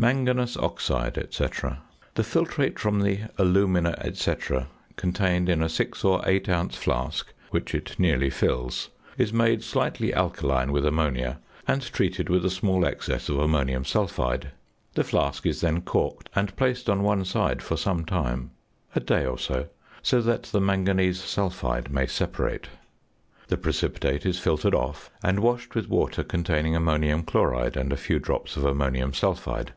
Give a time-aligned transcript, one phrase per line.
[0.00, 1.44] ~Manganous oxide, &c.~
[2.14, 4.34] The filtrate from the "alumina, &c."
[4.96, 8.88] contained in a 6 or 8 ounce flask, which it nearly fills,
[9.18, 11.38] is made slightly alkaline with ammonia
[11.68, 14.52] and treated with a small excess of ammonium sulphide;
[14.94, 18.52] the flask is then corked and placed on one side for some time
[18.96, 19.68] (a day or so)
[20.00, 22.68] so that the manganese sulphide may separate.
[23.48, 28.18] The precipitate is filtered off and washed with water containing ammonium chloride and a few
[28.18, 29.74] drops of ammonium sulphide.